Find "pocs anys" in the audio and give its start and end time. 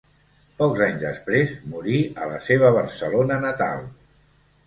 0.61-1.01